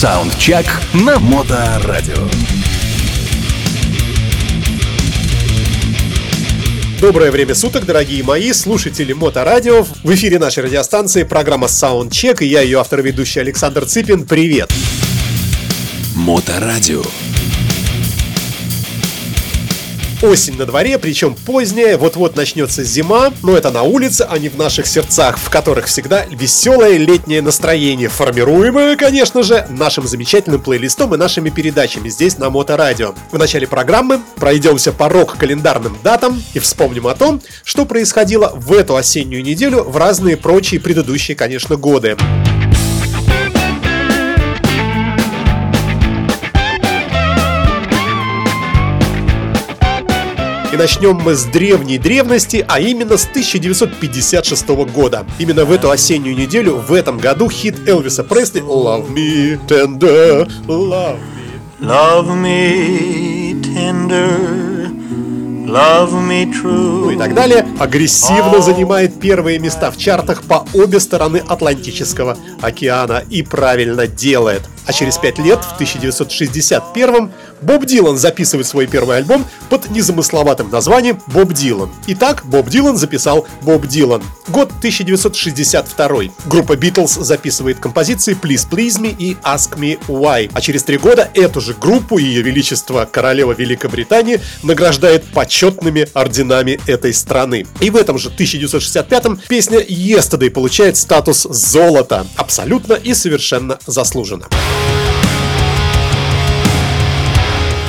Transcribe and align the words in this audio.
Саундчек 0.00 0.64
на 0.94 1.18
Моторадио. 1.18 2.28
Доброе 7.00 7.32
время 7.32 7.56
суток, 7.56 7.84
дорогие 7.84 8.22
мои 8.22 8.52
слушатели 8.52 9.12
Моторадио. 9.12 9.82
В 9.82 10.14
эфире 10.14 10.38
нашей 10.38 10.62
радиостанции 10.62 11.24
программа 11.24 11.66
Soundcheck, 11.66 12.44
и 12.44 12.46
я 12.46 12.60
ее 12.60 12.78
автор 12.78 13.02
ведущий 13.02 13.40
Александр 13.40 13.86
Цыпин. 13.86 14.24
Привет! 14.24 14.70
Моторадио. 16.14 17.02
Осень 20.20 20.56
на 20.56 20.66
дворе, 20.66 20.98
причем 20.98 21.36
поздняя, 21.36 21.96
вот-вот 21.96 22.34
начнется 22.34 22.82
зима, 22.82 23.32
но 23.44 23.56
это 23.56 23.70
на 23.70 23.84
улице, 23.84 24.26
а 24.28 24.36
не 24.38 24.48
в 24.48 24.56
наших 24.56 24.88
сердцах, 24.88 25.38
в 25.38 25.48
которых 25.48 25.86
всегда 25.86 26.24
веселое 26.24 26.96
летнее 26.96 27.40
настроение, 27.40 28.08
формируемое, 28.08 28.96
конечно 28.96 29.44
же, 29.44 29.64
нашим 29.70 30.08
замечательным 30.08 30.60
плейлистом 30.60 31.14
и 31.14 31.18
нашими 31.18 31.50
передачами 31.50 32.08
здесь 32.08 32.36
на 32.36 32.50
Моторадио. 32.50 33.14
В 33.30 33.38
начале 33.38 33.68
программы 33.68 34.20
пройдемся 34.34 34.90
по 34.90 35.08
рок-календарным 35.08 35.96
датам 36.02 36.42
и 36.52 36.58
вспомним 36.58 37.06
о 37.06 37.14
том, 37.14 37.40
что 37.62 37.86
происходило 37.86 38.52
в 38.56 38.72
эту 38.72 38.96
осеннюю 38.96 39.44
неделю 39.44 39.84
в 39.84 39.96
разные 39.96 40.36
прочие 40.36 40.80
предыдущие, 40.80 41.36
конечно, 41.36 41.76
годы. 41.76 42.16
И 42.56 42.57
начнем 50.78 51.16
мы 51.16 51.34
с 51.34 51.44
древней 51.44 51.98
древности, 51.98 52.64
а 52.68 52.80
именно 52.80 53.18
с 53.18 53.26
1956 53.26 54.68
года. 54.94 55.26
Именно 55.38 55.64
в 55.64 55.72
эту 55.72 55.90
осеннюю 55.90 56.36
неделю, 56.36 56.76
в 56.76 56.92
этом 56.92 57.18
году, 57.18 57.50
хит 57.50 57.88
Элвиса 57.88 58.24
Пресли 58.24 58.62
«Love 58.62 59.12
me 59.12 59.58
tender, 59.66 60.48
love 60.66 61.18
me». 61.18 61.38
Love 61.80 62.34
me 62.34 63.54
tender, 63.62 64.90
love 65.64 66.12
me 66.12 66.52
true. 66.52 67.04
Ну 67.04 67.10
и 67.10 67.16
так 67.16 67.34
далее, 67.34 67.68
агрессивно 67.78 68.60
занимает 68.60 69.20
первые 69.20 69.60
места 69.60 69.92
в 69.92 69.96
чартах 69.96 70.42
по 70.42 70.66
обе 70.74 70.98
стороны 70.98 71.36
Атлантического 71.46 72.36
океана 72.60 73.22
и 73.30 73.42
правильно 73.42 74.08
делает. 74.08 74.62
А 74.88 74.92
через 74.92 75.18
пять 75.18 75.38
лет, 75.38 75.62
в 75.62 75.74
1961 75.74 77.30
Боб 77.60 77.84
Дилан 77.84 78.16
записывает 78.16 78.66
свой 78.66 78.86
первый 78.86 79.18
альбом 79.18 79.44
под 79.68 79.90
незамысловатым 79.90 80.70
названием 80.70 81.20
«Боб 81.26 81.52
Дилан». 81.52 81.90
Итак, 82.06 82.42
Боб 82.46 82.70
Дилан 82.70 82.96
записал 82.96 83.46
«Боб 83.60 83.86
Дилан». 83.86 84.22
Год 84.48 84.70
1962. 84.78 86.32
Группа 86.46 86.74
Битлз 86.74 87.16
записывает 87.16 87.80
композиции 87.80 88.34
«Please 88.34 88.66
Please 88.70 88.98
Me» 88.98 89.14
и 89.16 89.36
«Ask 89.44 89.76
Me 89.76 89.98
Why». 90.08 90.50
А 90.54 90.60
через 90.62 90.84
три 90.84 90.96
года 90.96 91.28
эту 91.34 91.60
же 91.60 91.74
группу 91.74 92.16
Ее 92.16 92.40
Величество 92.40 93.06
Королева 93.10 93.52
Великобритании 93.52 94.40
награждает 94.62 95.22
почетными 95.34 96.08
орденами 96.14 96.80
этой 96.86 97.12
страны. 97.12 97.66
И 97.80 97.90
в 97.90 97.96
этом 97.96 98.16
же 98.16 98.30
1965-м 98.30 99.38
песня 99.48 99.80
«Yesterday» 99.80 100.48
получает 100.48 100.96
статус 100.96 101.42
золота. 101.42 102.26
Абсолютно 102.36 102.94
и 102.94 103.12
совершенно 103.12 103.78
заслуженно. 103.86 104.46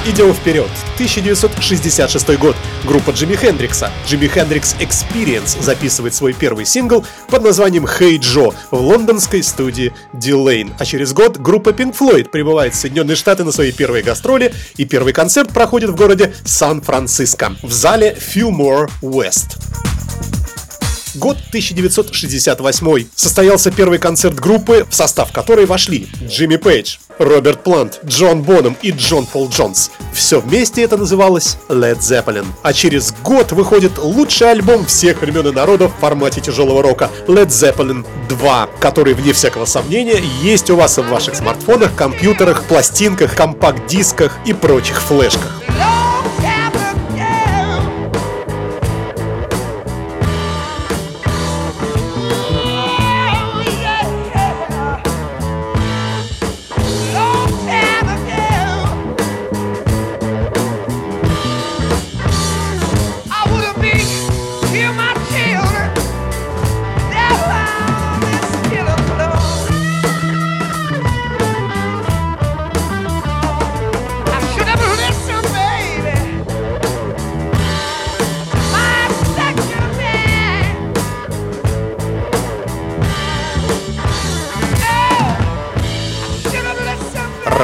Идем 0.09 0.34
вперед. 0.34 0.70
1966 0.95 2.38
год. 2.40 2.56
Группа 2.84 3.12
Джимми 3.12 3.36
Хендрикса, 3.36 3.92
Jimi 4.08 4.28
Hendrix 4.28 4.76
Experience, 4.80 5.62
записывает 5.62 6.16
свой 6.16 6.34
первый 6.34 6.66
сингл 6.66 7.06
под 7.30 7.44
названием 7.44 7.86
Hey 7.86 8.17
Joe 8.17 8.56
в 8.72 8.82
лондонской 8.82 9.44
студии 9.44 9.94
De 10.14 10.31
Lane. 10.31 10.73
А 10.80 10.86
через 10.86 11.14
год 11.14 11.38
группа 11.38 11.70
Pink 11.70 11.95
Floyd 11.95 12.30
прибывает 12.30 12.73
в 12.73 12.78
Соединенные 12.78 13.16
Штаты 13.16 13.44
на 13.44 13.52
свои 13.52 13.72
первые 13.72 14.04
гастроли, 14.04 14.52
и 14.78 14.86
первый 14.86 15.14
концерт 15.14 15.54
проходит 15.54 15.92
в 15.92 15.95
городе 15.95 16.34
Сан-Франциско 16.44 17.54
в 17.61 17.71
зале 17.71 18.17
Fillmore 18.20 18.89
West. 19.04 19.58
Год 21.20 21.36
1968. 21.50 23.08
Состоялся 23.14 23.72
первый 23.72 24.00
концерт 24.00 24.40
группы, 24.40 24.88
в 24.90 24.96
состав 24.96 25.34
которой 25.34 25.66
вошли 25.66 26.08
Джимми 26.26 26.56
Пейдж, 26.56 26.96
Роберт 27.18 27.62
Плант, 27.62 28.00
Джон 28.06 28.42
Боном 28.42 28.78
и 28.82 28.92
Джон 28.92 29.26
Пол 29.26 29.50
Джонс. 29.50 29.92
Все 30.14 30.40
вместе 30.40 30.82
это 30.82 30.96
называлось 30.96 31.58
Led 31.68 32.00
Zeppelin. 32.00 32.46
А 32.64 32.72
через 32.72 33.14
год 33.22 33.52
выходит 33.52 33.98
лучший 33.98 34.50
альбом 34.50 34.86
всех 34.86 35.22
времен 35.22 35.46
и 35.48 35.52
народов 35.52 35.92
в 35.98 36.00
формате 36.00 36.40
тяжелого 36.40 36.82
рока 36.82 37.10
Led 37.28 37.48
Zeppelin 37.48 38.06
2, 38.30 38.70
который, 38.80 39.14
вне 39.14 39.34
всякого 39.34 39.66
сомнения, 39.66 40.22
есть 40.42 40.70
у 40.70 40.78
вас 40.78 40.98
в 40.98 41.10
ваших 41.10 41.36
смартфонах, 41.36 41.94
компьютерах, 41.96 42.64
пластинках, 42.64 43.36
компакт-дисках 43.36 44.40
и 44.46 44.54
прочих 44.54 45.02
флешках. 45.02 45.58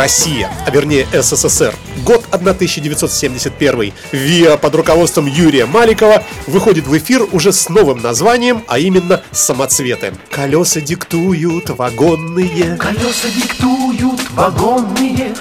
Россия, 0.06 0.52
а 0.68 0.70
вернее 0.70 1.08
СССР. 1.12 1.74
Год 2.04 2.28
1971. 2.30 3.92
ВИА 4.12 4.56
под 4.56 4.76
руководством 4.76 5.26
Юрия 5.26 5.66
Маликова 5.66 6.24
выходит 6.46 6.86
в 6.86 6.96
эфир 6.96 7.28
уже 7.32 7.52
с 7.52 7.70
новым 7.70 8.04
названием, 8.04 8.64
а 8.68 8.78
именно 8.78 9.24
«Самоцветы». 9.32 10.14
Колеса 10.30 10.80
диктуют 10.80 11.72
вагонные. 11.72 12.76
Колеса 12.76 13.30
диктуют 13.36 14.22
вагонные, 14.34 15.34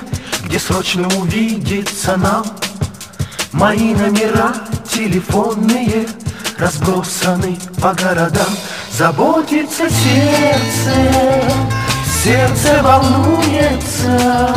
где 0.46 0.58
срочно 0.58 1.08
увидится 1.08 2.16
нам. 2.16 2.46
Мои 3.52 3.92
номера 3.92 4.54
телефонные 4.90 6.06
разбросаны 6.56 7.58
по 7.82 7.92
городам. 7.92 8.48
Заботится 8.90 9.90
сердце 9.90 11.83
Сердце 12.24 12.82
волнуется, 12.82 14.56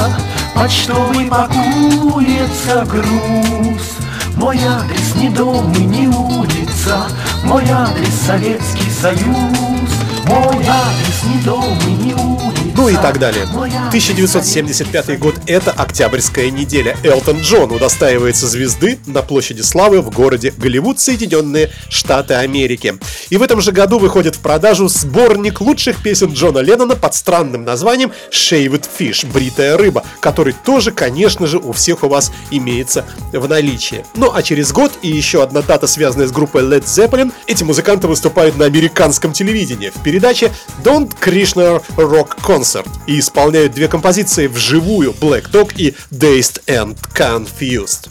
почтовый 0.56 1.26
пакуется 1.26 2.86
груз. 2.86 3.98
Мой 4.38 4.58
адрес 4.58 5.16
не 5.16 5.28
дом 5.28 5.74
и 5.74 5.84
не 5.84 6.08
улица, 6.08 7.10
мой 7.44 7.70
адрес 7.70 8.22
Советский 8.26 8.90
Союз. 8.90 9.90
Мой 10.28 10.66
адрес 10.66 11.24
не 11.26 11.44
дом 11.44 11.78
и 11.86 11.92
не 11.92 12.14
улица. 12.14 12.37
Ну 12.78 12.90
и 12.90 12.94
так 12.94 13.18
далее. 13.18 13.46
1975 13.46 15.18
год– 15.18 15.34
это 15.48 15.72
Октябрьская 15.72 16.52
неделя. 16.52 16.96
Элтон 17.02 17.42
Джон 17.42 17.72
удостаивается 17.72 18.48
звезды 18.48 19.00
на 19.08 19.24
площади 19.24 19.62
славы 19.62 20.00
в 20.02 20.12
городе 20.12 20.54
Голливуд, 20.56 21.00
Соединенные 21.00 21.72
Штаты 21.90 22.36
Америки. 22.36 23.00
И 23.32 23.38
в 23.38 23.42
этом 23.42 23.62
же 23.62 23.72
году 23.72 23.98
выходит 23.98 24.36
в 24.36 24.42
продажу 24.42 24.90
сборник 24.90 25.60
лучших 25.60 26.04
песен 26.04 26.34
Джона 26.34 26.60
Леннона 26.60 26.96
под 26.96 27.16
странным 27.16 27.64
названием 27.64 28.12
Shaved 28.32 28.86
Fish– 29.00 29.26
бритая 29.34 29.76
рыба, 29.76 30.06
который 30.20 30.54
тоже, 30.54 30.92
конечно 30.92 31.48
же, 31.48 31.58
у 31.58 31.72
всех 31.72 32.04
у 32.04 32.10
вас 32.10 32.32
имеется 32.52 33.06
в 33.34 33.50
наличии. 33.50 34.06
Ну 34.14 34.32
а 34.32 34.44
через 34.44 34.72
год 34.72 34.92
и 35.02 35.10
еще 35.10 35.42
одна 35.42 35.64
дата, 35.64 35.88
связанная 35.88 36.28
с 36.28 36.32
группой 36.32 36.62
Led 36.62 36.84
Zeppelin, 36.84 37.32
эти 37.48 37.64
музыканты 37.64 38.08
выступают 38.08 38.56
на 38.56 38.66
американском 38.66 39.34
телевидении 39.34 39.90
в 39.90 40.04
передаче 40.04 40.52
Don't 40.84 41.12
Krishna 41.20 41.82
Rock 41.96 42.38
Concert 42.44 42.67
и 43.08 43.20
исполняют 43.20 43.74
две 43.74 43.88
композиции 43.88 44.48
вживую 44.48 45.12
Black 45.12 45.50
Dog 45.52 45.74
и 45.78 45.96
Dazed 46.12 46.62
and 46.68 46.98
Confused. 47.16 48.10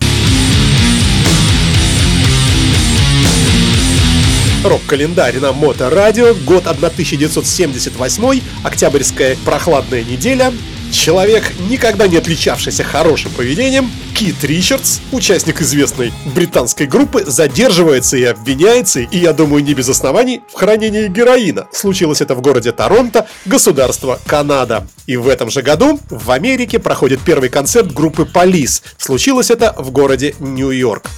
Рок-календарь 4.64 5.38
на 5.38 5.52
Моторадио, 5.52 6.34
год 6.44 6.66
1978, 6.66 8.40
октябрьская 8.64 9.36
прохладная 9.44 10.02
неделя, 10.02 10.52
Человек, 10.96 11.52
никогда 11.68 12.08
не 12.08 12.16
отличавшийся 12.16 12.82
хорошим 12.82 13.30
поведением, 13.30 13.90
Кит 14.14 14.42
Ричардс, 14.42 15.00
участник 15.12 15.60
известной 15.60 16.10
британской 16.34 16.86
группы, 16.86 17.22
задерживается 17.24 18.16
и 18.16 18.24
обвиняется, 18.24 19.00
и, 19.00 19.18
я 19.18 19.34
думаю, 19.34 19.62
не 19.62 19.74
без 19.74 19.90
оснований, 19.90 20.40
в 20.48 20.54
хранении 20.54 21.06
героина. 21.06 21.68
Случилось 21.70 22.22
это 22.22 22.34
в 22.34 22.40
городе 22.40 22.72
Торонто, 22.72 23.28
государство 23.44 24.18
Канада. 24.26 24.88
И 25.06 25.16
в 25.16 25.28
этом 25.28 25.50
же 25.50 25.60
году 25.60 26.00
в 26.08 26.30
Америке 26.30 26.78
проходит 26.78 27.20
первый 27.20 27.50
концерт 27.50 27.92
группы 27.92 28.24
Полис. 28.24 28.82
Случилось 28.96 29.50
это 29.50 29.74
в 29.76 29.90
городе 29.90 30.34
Нью-Йорк. 30.40 31.10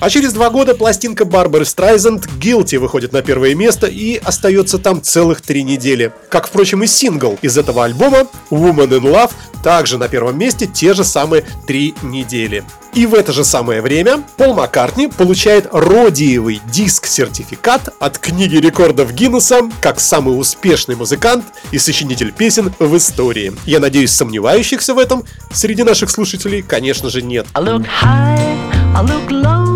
А 0.00 0.10
через 0.10 0.32
два 0.32 0.50
года 0.50 0.74
пластинка 0.74 1.24
Барбары 1.24 1.64
Страйзенд 1.64 2.26
«Guilty» 2.38 2.78
выходит 2.78 3.12
на 3.12 3.22
первое 3.22 3.54
место 3.54 3.86
и 3.86 4.16
остается 4.16 4.78
там 4.78 5.02
целых 5.02 5.40
три 5.40 5.62
недели. 5.62 6.12
Как, 6.28 6.46
впрочем, 6.48 6.82
и 6.82 6.86
сингл 6.86 7.38
из 7.42 7.58
этого 7.58 7.84
альбома 7.84 8.26
«Woman 8.50 8.88
in 8.88 9.02
Love» 9.02 9.32
также 9.62 9.98
на 9.98 10.08
первом 10.08 10.38
месте 10.38 10.66
те 10.66 10.94
же 10.94 11.04
самые 11.04 11.44
три 11.66 11.94
недели. 12.02 12.64
И 12.94 13.06
в 13.06 13.14
это 13.14 13.32
же 13.32 13.44
самое 13.44 13.82
время 13.82 14.22
Пол 14.36 14.54
Маккартни 14.54 15.06
получает 15.06 15.68
родиевый 15.70 16.60
диск-сертификат 16.72 17.90
от 18.00 18.18
книги 18.18 18.56
рекордов 18.56 19.12
Гиннесса 19.12 19.70
как 19.80 20.00
самый 20.00 20.38
успешный 20.38 20.96
музыкант 20.96 21.44
и 21.70 21.78
сочинитель 21.78 22.32
песен 22.32 22.72
в 22.78 22.96
истории. 22.96 23.52
Я 23.64 23.78
надеюсь, 23.78 24.10
сомневающихся 24.10 24.94
в 24.94 24.98
этом 24.98 25.24
среди 25.52 25.84
наших 25.84 26.10
слушателей, 26.10 26.62
конечно 26.62 27.10
же, 27.10 27.22
нет. 27.22 27.46
I 27.54 27.62
look 27.62 27.86
high, 28.02 28.58
I 28.96 29.04
look 29.04 29.28
low. 29.28 29.69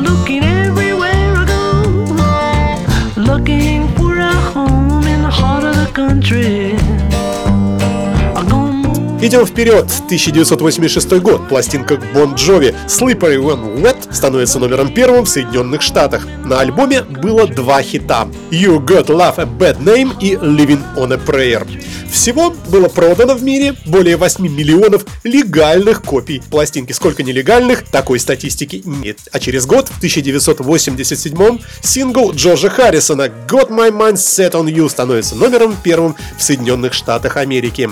Looking 0.00 0.44
everywhere 0.44 1.34
I 1.36 1.44
go, 1.44 3.20
looking 3.20 3.88
for 3.96 4.16
a 4.16 4.32
home 4.52 5.04
in 5.06 5.22
the 5.22 5.30
heart 5.30 5.64
of 5.64 5.74
the 5.74 5.90
country. 5.92 6.97
Идем 9.20 9.44
вперед. 9.44 9.86
1986 10.06 11.10
год. 11.20 11.48
Пластинка 11.48 11.94
Bon 11.94 12.36
Jovi 12.36 12.72
Slippery 12.86 13.38
When 13.38 13.82
Wet 13.82 14.14
становится 14.14 14.60
номером 14.60 14.94
первым 14.94 15.24
в 15.24 15.28
Соединенных 15.28 15.82
Штатах. 15.82 16.24
На 16.44 16.60
альбоме 16.60 17.02
было 17.02 17.48
два 17.48 17.82
хита. 17.82 18.28
You 18.52 18.78
Got 18.78 19.06
Love 19.06 19.34
a 19.38 19.44
Bad 19.44 19.80
Name 19.80 20.12
и 20.20 20.34
Living 20.34 20.80
on 20.96 21.12
a 21.12 21.16
Prayer. 21.16 21.66
Всего 22.08 22.54
было 22.68 22.88
продано 22.88 23.34
в 23.34 23.42
мире 23.42 23.74
более 23.86 24.16
8 24.16 24.46
миллионов 24.48 25.04
легальных 25.24 26.02
копий 26.02 26.40
пластинки. 26.48 26.92
Сколько 26.92 27.24
нелегальных, 27.24 27.82
такой 27.90 28.20
статистики 28.20 28.82
нет. 28.84 29.18
А 29.32 29.40
через 29.40 29.66
год, 29.66 29.88
в 29.88 29.96
1987 29.98 31.58
сингл 31.82 32.32
Джорджа 32.32 32.70
Харрисона 32.70 33.26
«Got 33.48 33.70
My 33.70 33.90
Mind 33.90 34.14
Set 34.14 34.52
On 34.52 34.66
You» 34.66 34.88
становится 34.88 35.34
номером 35.34 35.76
первым 35.82 36.14
в 36.38 36.42
Соединенных 36.42 36.94
Штатах 36.94 37.36
Америки. 37.36 37.90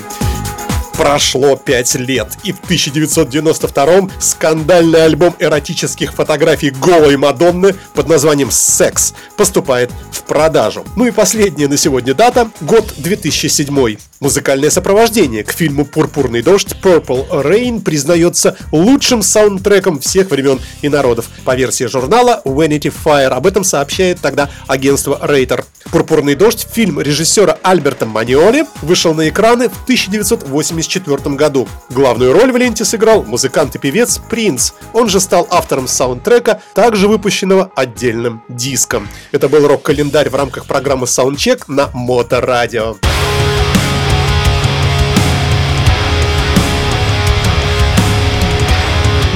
Прошло 0.96 1.56
5 1.56 1.94
лет, 1.96 2.38
и 2.42 2.52
в 2.52 2.60
1992 2.60 4.08
скандальный 4.18 5.04
альбом 5.04 5.36
эротических 5.38 6.14
фотографий 6.14 6.70
голой 6.70 7.18
Мадонны 7.18 7.74
под 7.92 8.08
названием 8.08 8.50
«Секс» 8.50 9.12
поступает 9.36 9.90
в 10.10 10.22
продажу. 10.22 10.86
Ну 10.96 11.06
и 11.06 11.10
последняя 11.10 11.68
на 11.68 11.76
сегодня 11.76 12.14
дата– 12.14 12.50
год 12.62 12.94
2007. 12.96 13.96
Музыкальное 14.18 14.70
сопровождение 14.70 15.44
к 15.44 15.52
фильму 15.52 15.84
«Пурпурный 15.84 16.40
дождь» 16.40 16.74
Purple 16.82 17.28
Rain 17.30 17.82
признается 17.82 18.56
лучшим 18.72 19.20
саундтреком 19.20 20.00
всех 20.00 20.30
времен 20.30 20.58
и 20.80 20.88
народов. 20.88 21.28
По 21.44 21.54
версии 21.54 21.84
журнала 21.84 22.40
Vanity 22.46 22.92
Fair 23.04 23.28
об 23.28 23.46
этом 23.46 23.62
сообщает 23.62 24.20
тогда 24.20 24.48
агентство 24.66 25.18
Рейтер. 25.22 25.66
«Пурпурный 25.92 26.34
дождь» 26.34 26.66
фильм 26.72 26.98
режиссера 26.98 27.58
Альберта 27.62 28.06
Маниоли 28.06 28.64
вышел 28.80 29.12
на 29.12 29.28
экраны 29.28 29.68
в 29.68 29.82
1984 29.82 31.36
году. 31.36 31.68
Главную 31.90 32.32
роль 32.32 32.52
в 32.52 32.56
ленте 32.56 32.86
сыграл 32.86 33.22
музыкант 33.22 33.74
и 33.74 33.78
певец 33.78 34.18
Принц. 34.30 34.72
Он 34.94 35.10
же 35.10 35.20
стал 35.20 35.46
автором 35.50 35.86
саундтрека, 35.86 36.62
также 36.74 37.06
выпущенного 37.06 37.70
отдельным 37.76 38.42
диском. 38.48 39.08
Это 39.32 39.50
был 39.50 39.68
рок-календарь 39.68 40.30
в 40.30 40.34
рамках 40.34 40.64
программы 40.64 41.04
Soundcheck 41.04 41.64
на 41.68 41.90
Моторадио. 41.92 42.96
радио 42.96 43.25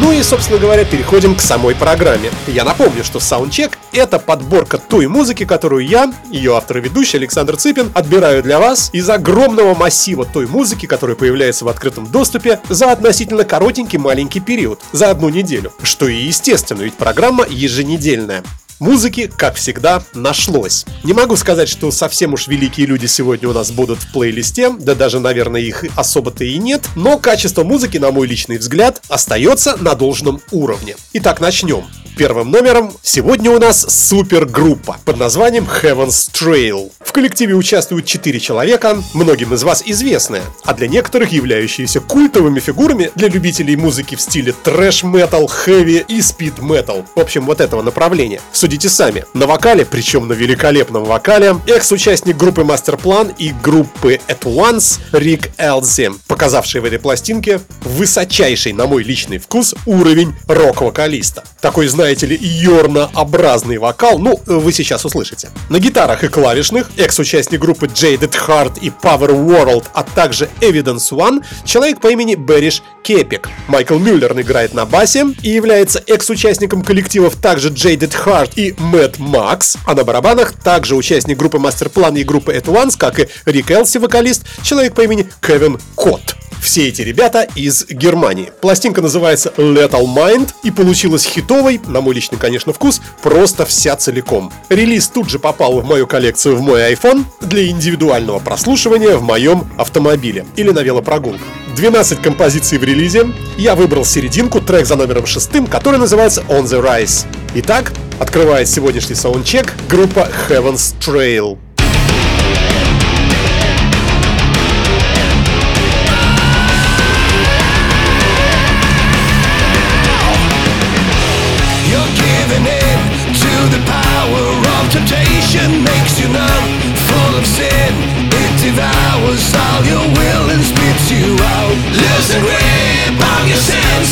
Ну 0.01 0.13
и, 0.13 0.23
собственно 0.23 0.59
говоря, 0.59 0.87
переходим 0.87 1.35
к 1.35 1.43
самой 1.43 1.75
программе. 1.75 2.31
Я 2.47 2.65
напомню, 2.65 3.05
что 3.05 3.19
Soundcheck— 3.19 3.73
это 3.93 4.19
подборка 4.19 4.79
той 4.79 5.07
музыки, 5.09 5.45
которую 5.45 5.87
я, 5.87 6.11
ее 6.31 6.57
автор 6.57 6.79
и 6.79 6.81
ведущий 6.81 7.19
Александр 7.19 7.59
Цыпин, 7.59 7.91
отбираю 7.93 8.43
для 8.43 8.59
вас 8.59 8.89
из 8.95 9.11
огромного 9.11 9.75
массива 9.75 10.25
той 10.25 10.47
музыки, 10.47 10.87
которая 10.87 11.17
появляется 11.17 11.67
в 11.67 11.69
открытом 11.69 12.07
доступе 12.07 12.61
за 12.71 12.93
относительно 12.93 13.45
коротенький 13.45 13.99
маленький 13.99 14.41
период, 14.41 14.81
за 14.93 15.11
одну 15.11 15.29
неделю. 15.29 15.71
Что 15.83 16.09
и 16.09 16.17
естественно, 16.17 16.81
ведь 16.81 16.95
программа 16.95 17.45
еженедельная. 17.47 18.43
Музыки, 18.81 19.31
как 19.37 19.57
всегда, 19.57 20.03
нашлось. 20.15 20.87
Не 21.05 21.13
могу 21.13 21.37
сказать, 21.37 21.69
что 21.69 21.91
совсем 21.91 22.33
уж 22.33 22.49
великие 22.49 22.87
люди 22.87 23.05
сегодня 23.05 23.47
у 23.51 23.53
нас 23.53 23.71
будут 23.73 23.99
в 23.99 24.11
плейлисте, 24.11 24.71
да 24.71 24.95
даже, 24.95 25.21
наверное, 25.21 25.61
их 25.61 25.85
особо-то 25.97 26.45
и 26.45 26.57
нет, 26.57 26.89
но 26.97 27.19
качество 27.19 27.63
музыки, 27.63 27.99
на 27.99 28.11
мой 28.11 28.27
личный 28.27 28.57
взгляд, 28.57 29.03
остается 29.11 29.77
на 29.77 29.95
должном 29.95 30.41
уровне. 30.51 30.97
Итак, 31.13 31.41
начнем. 31.41 31.85
Первым 32.17 32.51
номером 32.51 32.93
сегодня 33.03 33.51
у 33.51 33.59
нас 33.59 33.87
супергруппа 33.89 34.99
под 35.05 35.17
названием 35.19 35.65
Heaven's 35.65 36.31
Trail. 36.31 36.91
В 37.01 37.13
коллективе 37.13 37.55
участвуют 37.55 38.05
4 38.07 38.41
человека, 38.41 39.03
многим 39.15 39.55
из 39.55 39.63
вас 39.63 39.83
известные, 39.87 40.43
а 40.65 40.75
для 40.75 40.89
некоторых 40.89 41.33
являющиеся 41.33 42.01
культовыми 42.01 42.61
фигурами 42.61 43.11
для 43.15 43.29
любителей 43.29 43.77
музыки 43.77 44.17
в 44.17 44.21
стиле 44.21 44.53
трэш-метал, 44.53 45.47
хэви 45.47 46.05
и 46.09 46.21
спид-метал. 46.21 47.07
В 47.15 47.21
общем, 47.21 47.47
вот 47.47 47.61
этого 47.61 47.83
направления. 47.83 48.41
Судите 48.71 48.89
сами. 48.89 49.25
На 49.35 49.49
вокале, 49.49 49.85
причем 49.85 50.29
на 50.29 50.33
великолепном 50.33 51.03
вокале, 51.03 51.57
экс-участник 51.67 52.37
группы 52.37 52.61
Masterplan 52.61 53.35
и 53.37 53.51
группы 53.51 54.21
At 54.29 54.43
Once 54.43 55.01
Рик 55.11 55.51
Элзи, 55.59 56.13
показавший 56.29 56.81
в 56.81 56.85
этой 56.85 57.01
пластинке 57.01 57.61
высочайший, 57.83 58.73
на 58.73 58.87
мой 58.87 59.03
личный 59.03 59.39
вкус, 59.39 59.75
уровень 59.87 60.37
рок-вокалиста. 60.47 61.43
Такой, 61.61 61.89
знаете 61.89 62.27
ли, 62.27 62.39
йорно-образный 62.41 63.79
вокал, 63.79 64.21
ну, 64.21 64.41
вы 64.47 64.73
сейчас 64.73 65.05
услышите. 65.05 65.51
На 65.69 65.81
гитарах 65.81 66.23
и 66.23 66.29
клавишных 66.29 66.93
экс-участник 66.97 67.61
группы 67.61 67.87
Jaded 67.87 68.37
Heart 68.47 68.79
и 68.81 68.91
Power 68.91 69.31
World, 69.31 69.87
а 69.95 70.05
также 70.05 70.49
Evidence 70.61 71.11
One, 71.11 71.45
человек 71.65 72.01
по 72.01 72.07
имени 72.07 72.37
Бериш 72.37 72.85
Кепик. 73.03 73.49
Майкл 73.69 73.99
Мюллер 73.99 74.39
играет 74.41 74.75
на 74.75 74.87
басе 74.87 75.27
и 75.43 75.51
является 75.51 76.03
экс-участником 76.07 76.83
коллективов 76.83 77.37
также 77.37 77.71
Jaded 77.71 78.15
Heart 78.25 78.53
и 78.57 78.71
Mad 78.73 79.19
Max, 79.19 79.79
а 79.87 79.95
на 79.95 80.05
барабанах 80.05 80.53
также 80.53 80.95
участник 80.95 81.39
группы 81.39 81.59
Master 81.59 81.93
Plan 81.93 82.19
и 82.19 82.25
группы 82.25 82.53
At 82.53 82.65
Once, 82.65 82.97
как 82.99 83.19
и 83.19 83.29
Рик 83.47 83.71
Элси, 83.71 83.99
вокалист, 83.99 84.45
человек 84.63 84.95
по 84.95 85.03
имени 85.03 85.29
Кевин 85.41 85.79
Кот. 85.95 86.37
Все 86.61 86.89
эти 86.89 87.03
ребята 87.03 87.49
из 87.55 87.87
Германии. 87.89 88.53
Пластинка 88.61 89.01
называется 89.01 89.53
Lethal 89.57 90.05
Mind 90.05 90.51
и 90.63 90.71
получилась 90.71 91.25
хитовой, 91.25 91.81
на 91.87 92.01
мой 92.01 92.15
личный, 92.15 92.39
конечно, 92.39 92.73
вкус, 92.73 93.01
просто 93.23 93.65
вся 93.65 93.97
целиком. 93.97 94.53
Релиз 94.69 95.09
тут 95.09 95.31
же 95.31 95.39
попал 95.39 95.81
в 95.81 95.85
мою 95.85 96.07
коллекцию 96.07 96.57
в 96.57 96.61
мой 96.61 96.93
iPhone 96.93 97.25
для 97.41 97.67
индивидуального 97.69 98.41
прослушивания 98.41 99.17
в 99.17 99.23
моем 99.23 99.71
автомобиле 99.79 100.45
или 100.57 100.71
на 100.71 100.81
велопрогулках. 100.81 101.60
12 101.75 102.21
композиций 102.21 102.79
в 102.79 102.85
релизе. 102.85 103.27
Я 103.57 103.75
выбрал 103.75 104.05
серединку, 104.05 104.61
трек 104.61 104.87
за 104.87 104.97
номером 104.97 105.27
шестым, 105.27 105.67
который 105.67 105.99
называется 105.99 106.43
On 106.49 106.65
the 106.65 106.83
Rise. 106.83 107.27
Итак, 107.55 107.93
открывает 108.19 108.69
сегодняшний 108.69 109.15
саундчек 109.15 109.75
группа 109.89 110.29
Heaven's 110.49 110.95
Trail. 111.01 111.59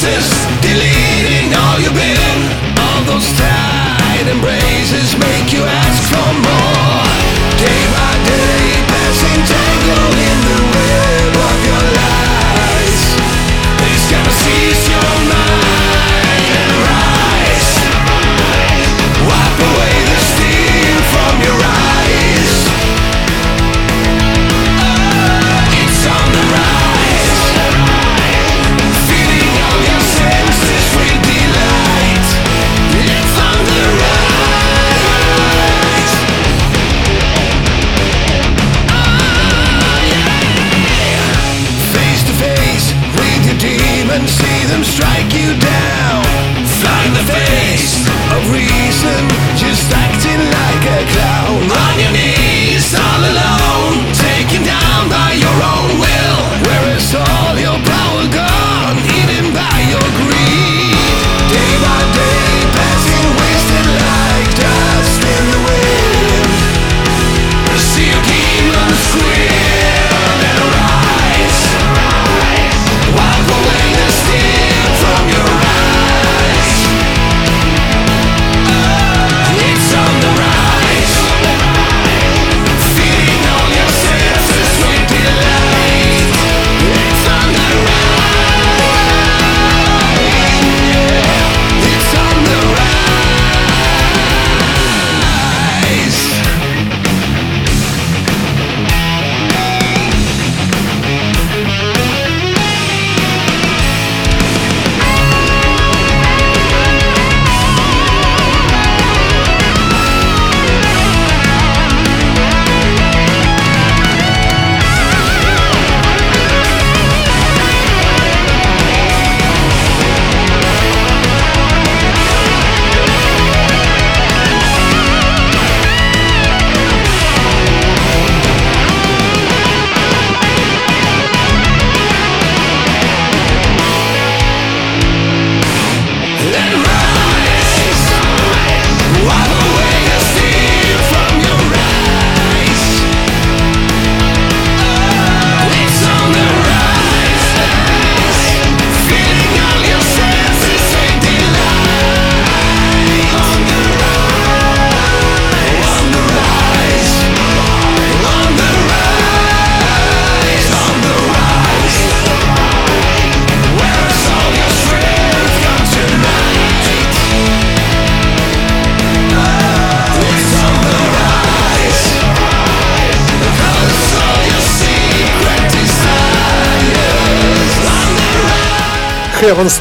Senses 0.08 0.46
Deleting 0.60 1.54
all 1.54 1.78
you've 1.80 1.94
been 1.94 2.40
All 2.78 3.02
those 3.04 3.30
tight 3.32 4.26
embraces 4.28 5.16
make 5.18 5.52
you 5.52 5.62
ask 5.62 6.02
for 6.10 6.32
more 6.42 6.77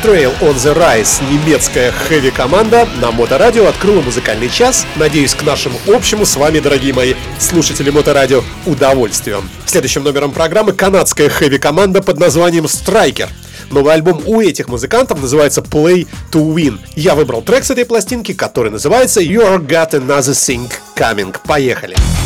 Trail 0.07 0.31
on 0.39 0.55
the 0.55 0.73
Rise, 0.73 1.21
немецкая 1.29 1.91
хэви-команда, 1.91 2.87
на 3.01 3.11
Моторадио 3.11 3.67
открыла 3.67 3.99
музыкальный 3.99 4.47
час. 4.47 4.85
Надеюсь, 4.95 5.33
к 5.33 5.43
нашему 5.43 5.77
общему 5.85 6.25
с 6.25 6.37
вами, 6.37 6.59
дорогие 6.59 6.93
мои 6.93 7.13
слушатели 7.39 7.89
Моторадио, 7.89 8.41
удовольствием. 8.65 9.49
Следующим 9.65 10.03
номером 10.03 10.31
программы 10.31 10.71
канадская 10.71 11.27
хэви-команда 11.27 12.01
под 12.01 12.21
названием 12.21 12.67
Striker. 12.67 13.27
Новый 13.69 13.95
альбом 13.95 14.23
у 14.25 14.39
этих 14.39 14.69
музыкантов 14.69 15.21
называется 15.21 15.59
Play 15.59 16.07
to 16.31 16.55
Win. 16.55 16.79
Я 16.95 17.13
выбрал 17.13 17.41
трек 17.41 17.65
с 17.65 17.71
этой 17.71 17.83
пластинки, 17.83 18.33
который 18.33 18.71
называется 18.71 19.19
You're 19.19 19.59
Got 19.59 19.91
Another 19.91 20.31
Thing 20.31 20.71
Coming. 20.95 21.35
Поехали! 21.45 21.95
Поехали! 21.95 22.16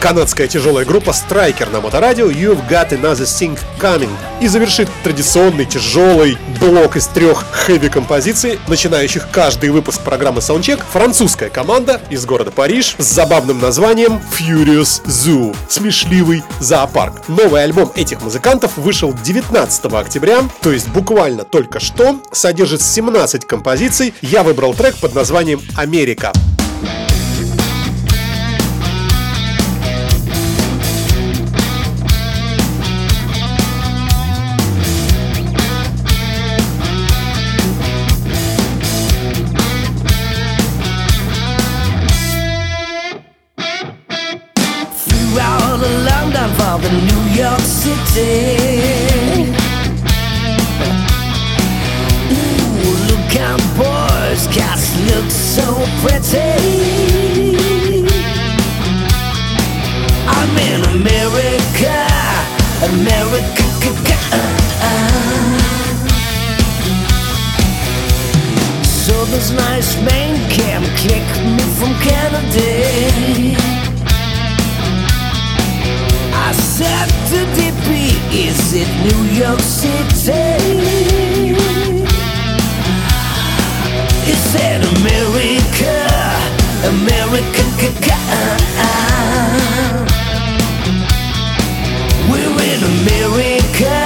Канадская 0.00 0.48
тяжелая 0.48 0.86
группа 0.86 1.10
Striker 1.10 1.70
на 1.70 1.80
моторадио 1.80 2.30
You've 2.30 2.66
Got 2.68 2.90
Another 2.90 3.24
Thing 3.24 3.58
Coming 3.78 4.10
и 4.40 4.48
завершит 4.48 4.88
традиционный 5.04 5.66
тяжелый 5.66 6.38
блок 6.58 6.96
из 6.96 7.06
трех 7.06 7.44
хэви-композиций, 7.52 8.58
начинающих 8.66 9.28
каждый 9.30 9.70
выпуск 9.70 10.00
программы 10.00 10.38
Soundcheck, 10.38 10.82
французская 10.90 11.50
команда 11.50 12.00
из 12.08 12.24
города 12.24 12.50
Париж 12.50 12.96
с 12.98 13.04
забавным 13.04 13.60
названием 13.60 14.20
Furious 14.38 15.04
Zoo— 15.04 15.54
смешливый 15.68 16.42
зоопарк. 16.60 17.28
Новый 17.28 17.62
альбом 17.62 17.92
этих 17.94 18.22
музыкантов 18.22 18.78
вышел 18.78 19.12
19 19.12 19.84
октября, 19.92 20.40
то 20.62 20.72
есть 20.72 20.88
буквально 20.88 21.44
только 21.44 21.78
что, 21.78 22.20
содержит 22.32 22.80
17 22.80 23.44
композиций. 23.44 24.14
Я 24.22 24.42
выбрал 24.42 24.72
трек 24.72 24.96
под 24.96 25.14
названием 25.14 25.60
«Америка». 25.76 26.32
Reality. 46.90 48.50
Ooh, 52.32 52.96
look 53.08 53.32
out, 53.38 53.62
boys, 53.76 54.46
cats 54.48 54.96
look 55.08 55.30
so 55.30 55.66
pretty. 56.02 56.50
I'm 60.26 60.56
in 60.58 60.80
America, 61.00 61.98
America. 62.92 63.64
Uh, 64.32 64.38
uh. 64.82 65.60
So 68.82 69.24
this 69.26 69.50
nice 69.50 69.96
man 70.02 70.36
can 70.50 70.82
kick 70.96 71.26
me 71.44 71.64
from 71.78 71.94
Kennedy. 72.02 72.99
To 76.80 76.86
DP, 76.86 78.08
is 78.32 78.72
it 78.72 78.88
New 79.04 79.22
York 79.38 79.60
City? 79.60 80.32
Is 84.24 84.54
it 84.54 84.80
America, 84.96 85.94
America. 86.88 88.16
We're 92.30 92.58
in 92.72 92.82
America, 92.96 93.96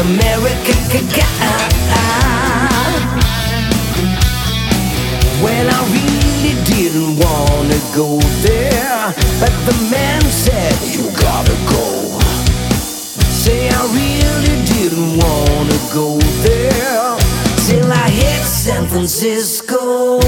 America. 0.00 0.74
Well, 5.42 5.68
I 5.68 5.80
really 5.92 6.54
didn't 6.64 7.18
wanna 7.18 7.78
go 7.94 8.31
but 9.42 9.50
the 9.66 9.76
man 9.90 10.22
said 10.30 10.72
you 10.94 11.10
gotta 11.18 11.56
go. 11.74 11.86
Say 13.42 13.68
I 13.68 13.82
really 14.00 14.56
didn't 14.74 15.18
wanna 15.18 15.78
go 15.92 16.08
there 16.46 17.16
till 17.66 17.92
I 17.92 18.08
hit 18.08 18.44
San 18.46 18.86
Francisco. 18.86 20.20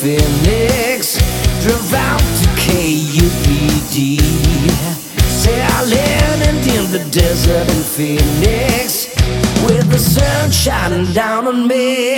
Phoenix, 0.00 1.18
drove 1.60 1.92
out 1.92 2.20
to 2.20 2.46
KUPD. 2.56 4.18
Landed 5.80 6.66
in 6.66 6.92
the 6.92 6.98
desert 7.10 7.68
in 7.70 7.82
Phoenix, 7.82 9.08
with 9.64 9.90
the 9.90 9.98
sun 9.98 10.50
shining 10.50 11.10
down 11.12 11.46
on 11.46 11.66
me. 11.66 12.09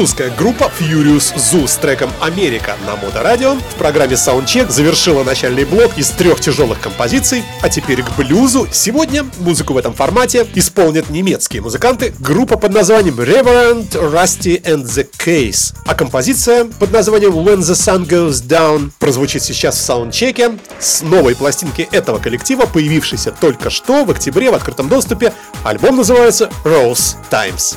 Французская 0.00 0.30
группа 0.30 0.72
Furious 0.80 1.34
Zoo 1.36 1.68
с 1.68 1.76
треком 1.76 2.10
«Америка» 2.22 2.74
на 2.86 2.96
Моторадио 2.96 3.56
в 3.56 3.74
программе 3.74 4.14
Soundcheck 4.14 4.70
завершила 4.70 5.24
начальный 5.24 5.66
блок 5.66 5.92
из 5.98 6.08
трех 6.08 6.40
тяжелых 6.40 6.80
композиций, 6.80 7.44
а 7.60 7.68
теперь 7.68 8.02
к 8.02 8.16
блюзу. 8.16 8.66
Сегодня 8.72 9.26
музыку 9.40 9.74
в 9.74 9.76
этом 9.76 9.92
формате 9.92 10.46
исполнят 10.54 11.10
немецкие 11.10 11.60
музыканты, 11.60 12.14
группа 12.18 12.56
под 12.56 12.72
названием 12.72 13.20
Reverend 13.20 13.90
Rusty 13.90 14.62
and 14.62 14.84
the 14.84 15.06
Case, 15.18 15.74
а 15.84 15.94
композиция 15.94 16.64
под 16.64 16.92
названием 16.92 17.32
When 17.32 17.58
the 17.58 17.74
Sun 17.74 18.08
Goes 18.08 18.42
Down 18.42 18.92
прозвучит 18.98 19.42
сейчас 19.42 19.76
в 19.76 19.82
саундчеке 19.82 20.52
с 20.78 21.02
новой 21.02 21.36
пластинки 21.36 21.86
этого 21.92 22.18
коллектива, 22.18 22.64
появившейся 22.64 23.32
только 23.38 23.68
что 23.68 24.06
в 24.06 24.10
октябре 24.10 24.50
в 24.50 24.54
открытом 24.54 24.88
доступе. 24.88 25.34
Альбом 25.62 25.96
называется 25.96 26.48
Rose 26.64 27.16
Times. 27.28 27.76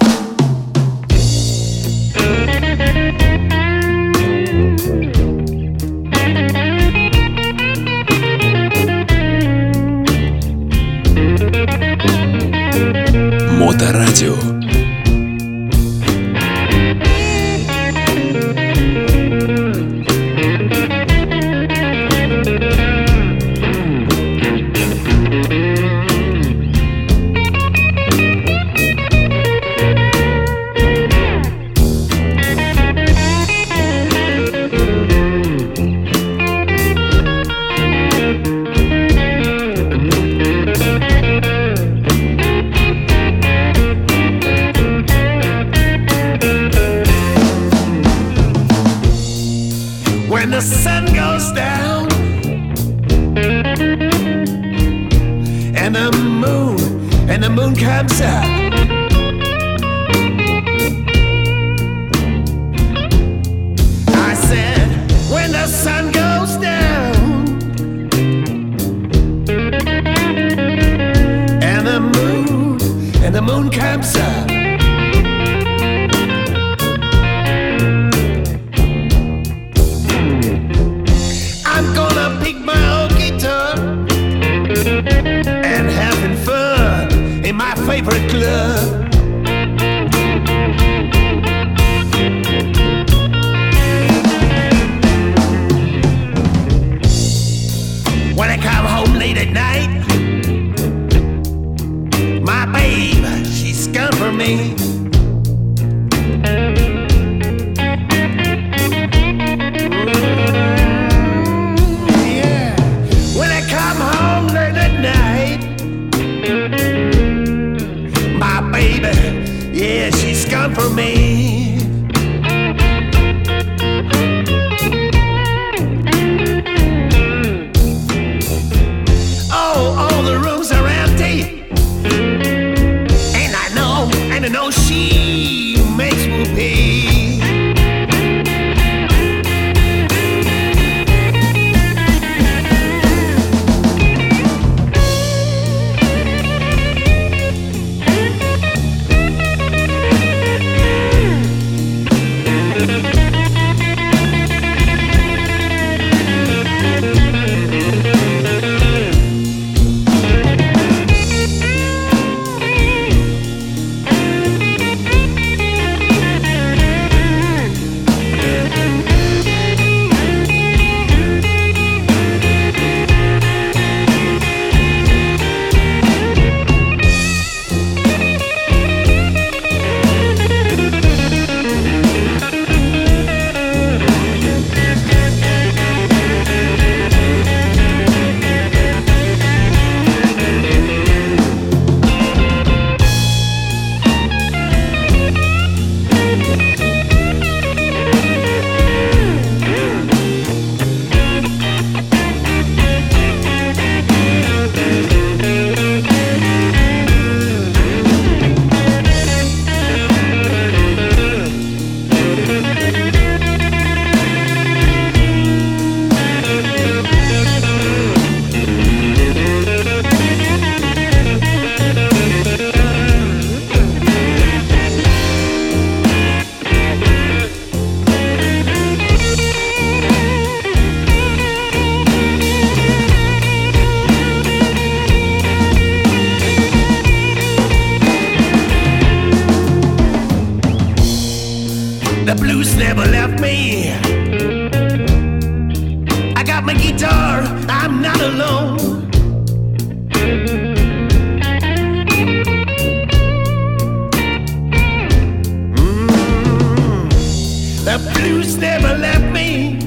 The 257.94 258.00
blues 258.16 258.58
never 258.58 258.98
left 258.98 259.32
me. 259.32 259.78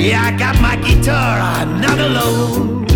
Yeah, 0.00 0.22
I 0.22 0.38
got 0.38 0.60
my 0.60 0.76
guitar, 0.76 1.40
I'm 1.40 1.80
not 1.80 1.98
alone. 1.98 2.86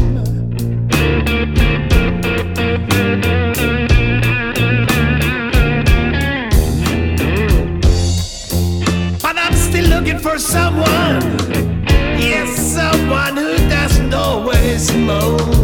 But 9.20 9.36
I'm 9.36 9.54
still 9.56 9.88
looking 9.88 10.20
for 10.20 10.38
someone. 10.38 11.22
Yes, 12.22 12.56
someone 12.56 13.36
who 13.36 13.56
doesn't 13.68 14.14
always 14.14 14.94
moan. 14.94 15.59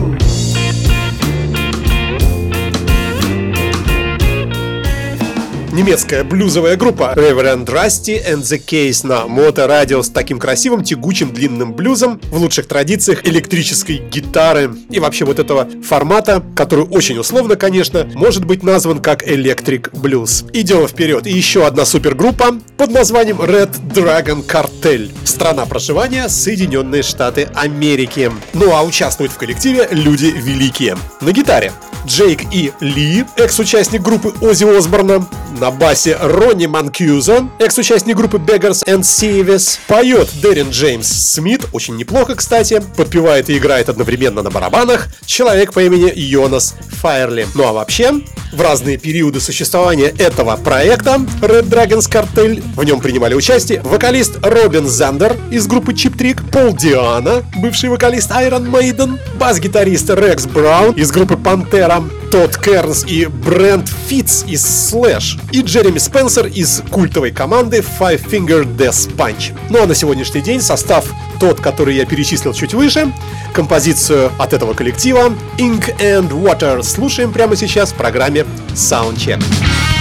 Немецкая 5.76 6.24
блюзовая 6.24 6.74
группа 6.76 7.12
Reverend 7.14 7.66
Rusty 7.66 8.18
and 8.26 8.40
the 8.40 8.58
Case 8.58 9.06
на 9.06 9.26
моторадио 9.26 10.02
с 10.02 10.08
таким 10.08 10.38
красивым 10.38 10.82
тягучим 10.82 11.34
длинным 11.34 11.74
блюзом 11.74 12.18
в 12.30 12.38
лучших 12.38 12.66
традициях 12.66 13.26
электрической 13.26 13.98
гитары 13.98 14.74
и 14.88 14.98
вообще 15.00 15.26
вот 15.26 15.38
этого 15.38 15.68
формата, 15.84 16.42
который 16.56 16.86
очень 16.86 17.18
условно, 17.18 17.56
конечно, 17.56 18.08
может 18.14 18.46
быть 18.46 18.62
назван 18.62 19.00
как 19.00 19.22
Electric 19.22 19.90
Blues. 19.90 20.50
Идем 20.54 20.88
вперед. 20.88 21.26
И 21.26 21.30
еще 21.30 21.66
одна 21.66 21.84
супергруппа 21.84 22.56
под 22.78 22.90
названием 22.92 23.42
Red 23.42 23.78
Dragon 23.92 24.46
Cartel. 24.46 25.12
Страна 25.26 25.66
проживания 25.66 26.30
Соединенные 26.30 27.02
Штаты 27.02 27.50
Америки. 27.54 28.32
Ну 28.54 28.72
а 28.72 28.82
участвуют 28.82 29.30
в 29.30 29.36
коллективе 29.36 29.88
люди 29.90 30.32
великие. 30.34 30.96
На 31.20 31.32
гитаре 31.32 31.70
Джейк 32.06 32.42
и 32.52 32.72
Ли, 32.80 33.24
экс-участник 33.36 34.00
группы 34.00 34.32
Оззи 34.40 34.64
Осборна, 34.64 35.26
на 35.58 35.65
басе 35.70 36.16
Ронни 36.20 36.66
Манкьюза, 36.66 37.48
экс-участник 37.58 38.16
группы 38.16 38.38
Beggars 38.38 38.84
and 38.86 39.00
Thieves, 39.00 39.78
поет 39.86 40.28
Дэрин 40.42 40.70
Джеймс 40.70 41.06
Смит, 41.06 41.66
очень 41.72 41.96
неплохо, 41.96 42.34
кстати, 42.34 42.82
подпевает 42.96 43.50
и 43.50 43.58
играет 43.58 43.88
одновременно 43.88 44.42
на 44.42 44.50
барабанах, 44.50 45.08
человек 45.24 45.72
по 45.72 45.82
имени 45.82 46.12
Йонас 46.14 46.74
Файерли. 47.00 47.46
Ну 47.54 47.64
а 47.64 47.72
вообще, 47.72 48.12
в 48.52 48.60
разные 48.60 48.96
периоды 48.96 49.40
существования 49.40 50.14
этого 50.18 50.56
проекта 50.56 51.16
Red 51.42 51.68
Dragons 51.68 52.10
Cartel 52.10 52.62
в 52.74 52.84
нем 52.84 53.00
принимали 53.00 53.34
участие 53.34 53.80
вокалист 53.82 54.38
Робин 54.42 54.88
Зандер 54.88 55.36
из 55.50 55.66
группы 55.66 55.92
Chip 55.92 56.16
Trick, 56.16 56.50
Пол 56.50 56.74
Диана, 56.74 57.44
бывший 57.56 57.90
вокалист 57.90 58.30
Iron 58.30 58.70
Maiden, 58.70 59.18
бас-гитарист 59.38 60.10
Рекс 60.10 60.46
Браун 60.46 60.94
из 60.94 61.10
группы 61.10 61.36
Пантера, 61.36 62.02
Тодд 62.30 62.56
Кернс 62.58 63.04
и 63.06 63.26
Брент 63.26 63.90
Фитц 64.08 64.44
из 64.46 64.64
Slash 64.64 65.38
и 65.56 65.62
Джереми 65.62 65.96
Спенсер 65.96 66.48
из 66.48 66.82
культовой 66.90 67.30
команды 67.30 67.78
Five 67.78 68.28
Finger 68.28 68.64
Death 68.76 69.16
Punch. 69.16 69.56
Ну 69.70 69.82
а 69.82 69.86
на 69.86 69.94
сегодняшний 69.94 70.42
день 70.42 70.60
состав 70.60 71.06
тот, 71.40 71.62
который 71.62 71.96
я 71.96 72.04
перечислил 72.04 72.52
чуть 72.52 72.74
выше, 72.74 73.10
композицию 73.54 74.30
от 74.38 74.52
этого 74.52 74.74
коллектива 74.74 75.32
Ink 75.56 75.96
and 75.98 76.28
Water 76.28 76.82
слушаем 76.82 77.32
прямо 77.32 77.56
сейчас 77.56 77.92
в 77.92 77.94
программе 77.94 78.44
Soundcheck. 78.74 79.38
Amen, 79.38 79.95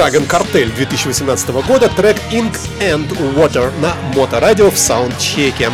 Dragon 0.00 0.26
Cartel 0.26 0.74
2018 0.74 1.50
года, 1.66 1.90
трек 1.90 2.16
Ink 2.32 2.56
and 2.80 3.06
Water 3.34 3.70
на 3.82 3.94
моторадио 4.18 4.70
в 4.70 4.78
саундчеке. 4.78 5.70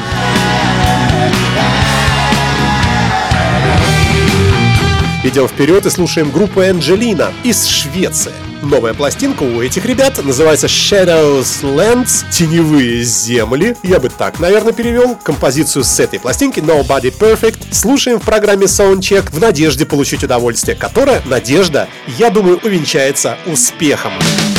Идем 5.22 5.46
вперед 5.46 5.86
и 5.86 5.90
слушаем 5.90 6.32
группу 6.32 6.58
Анджелина 6.58 7.32
из 7.44 7.66
Швеции. 7.66 8.45
Новая 8.66 8.94
пластинка 8.94 9.44
у 9.44 9.62
этих 9.62 9.84
ребят 9.84 10.22
называется 10.24 10.66
Shadows 10.66 11.62
Lands 11.62 12.24
Теневые 12.32 13.04
земли. 13.04 13.76
Я 13.84 14.00
бы 14.00 14.08
так, 14.08 14.40
наверное, 14.40 14.72
перевел 14.72 15.14
композицию 15.14 15.84
с 15.84 16.00
этой 16.00 16.18
пластинки 16.18 16.58
Nobody 16.58 17.16
Perfect. 17.16 17.58
Слушаем 17.70 18.18
в 18.18 18.24
программе 18.24 18.66
Soundcheck 18.66 19.30
в 19.30 19.40
надежде 19.40 19.86
получить 19.86 20.24
удовольствие, 20.24 20.76
которое, 20.76 21.22
надежда, 21.26 21.88
я 22.18 22.28
думаю, 22.28 22.58
увенчается 22.64 23.38
успехом. 23.46 24.14
Шведская 24.14 24.55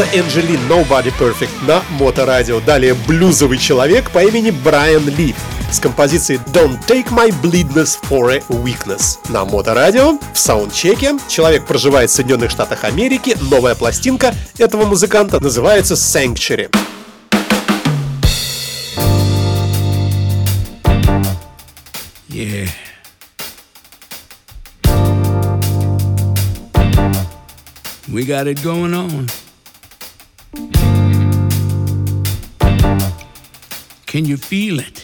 команда 0.00 0.16
Angeline 0.16 0.68
Nobody 0.68 1.12
Perfect 1.18 1.66
на 1.66 1.82
Моторадио. 1.90 2.60
Далее 2.60 2.94
блюзовый 2.94 3.58
человек 3.58 4.10
по 4.10 4.22
имени 4.24 4.50
Брайан 4.50 5.06
Ли 5.08 5.34
с 5.70 5.78
композицией 5.78 6.40
Don't 6.52 6.78
Take 6.86 7.08
My 7.10 7.32
Bleedness 7.42 7.98
for 8.08 8.32
a 8.32 8.38
Weakness 8.48 9.18
на 9.28 9.44
Моторадио 9.44 10.18
в 10.32 10.38
саундчеке. 10.38 11.18
Человек 11.28 11.66
проживает 11.66 12.10
в 12.10 12.14
Соединенных 12.14 12.50
Штатах 12.50 12.84
Америки. 12.84 13.36
Новая 13.50 13.74
пластинка 13.74 14.34
этого 14.58 14.86
музыканта 14.86 15.40
называется 15.40 15.94
Sanctuary. 15.94 16.70
Yeah. 22.28 22.68
We 28.08 28.24
got 28.24 28.46
it 28.46 28.60
going 28.62 28.94
on. 28.94 29.28
Can 34.10 34.24
you 34.24 34.36
feel 34.36 34.80
it? 34.80 34.99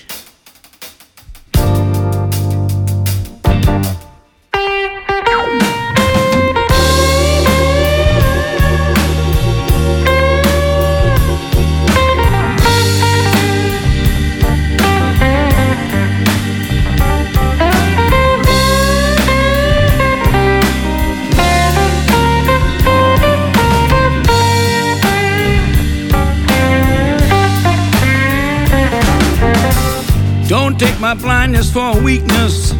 My 31.06 31.14
blindness 31.14 31.72
for 31.72 32.02
weakness. 32.02 32.72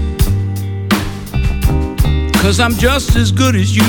Cause 2.43 2.59
I'm 2.59 2.75
just 2.75 3.15
as 3.15 3.31
good 3.31 3.55
as 3.55 3.77
you. 3.77 3.85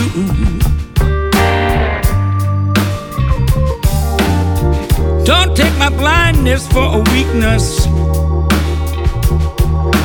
Don't 5.26 5.58
take 5.58 5.76
my 5.80 5.90
blindness 5.90 6.68
for 6.68 6.86
a 6.86 7.02
weakness. 7.16 7.88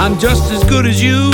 I'm 0.01 0.19
just 0.19 0.51
as 0.51 0.65
good 0.65 0.87
as 0.87 1.03
you. 1.03 1.31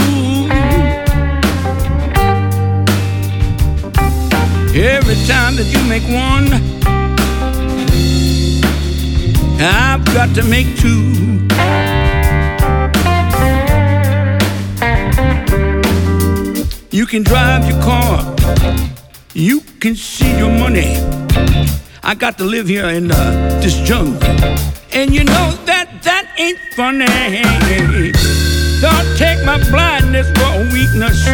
Every 4.74 5.18
time 5.32 5.54
that 5.54 5.68
you 5.72 5.80
make 5.88 6.02
one, 6.02 6.48
I've 9.60 10.04
got 10.06 10.34
to 10.34 10.42
make 10.42 10.76
two. 10.78 11.87
Can 17.08 17.22
drive 17.22 17.66
your 17.66 17.80
car, 17.80 18.36
you 19.32 19.62
can 19.80 19.96
see 19.96 20.36
your 20.36 20.50
money. 20.50 20.96
I 22.02 22.14
got 22.14 22.36
to 22.36 22.44
live 22.44 22.68
here 22.68 22.86
in 22.88 23.10
uh, 23.10 23.60
this 23.62 23.76
jungle, 23.80 24.22
and 24.92 25.14
you 25.14 25.24
know 25.24 25.56
that 25.64 26.02
that 26.02 26.34
ain't 26.36 26.58
funny. 26.76 27.06
Don't 28.82 29.16
take 29.16 29.42
my 29.46 29.56
blindness 29.70 30.28
for 30.36 30.50
a 30.52 30.64
weakness. 30.70 31.24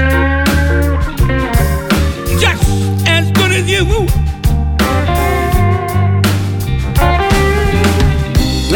Just 2.41 2.62
as 3.09 3.33
good 3.33 3.51
as 3.51 3.68
you. 3.68 3.85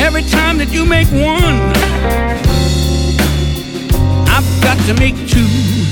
Every 0.01 0.23
time 0.23 0.59
that 0.59 0.71
you 0.73 0.85
make 0.85 1.09
one, 1.13 1.59
I've 4.27 4.63
got 4.63 4.79
to 4.87 4.95
make 4.95 5.15
two. 5.29 5.88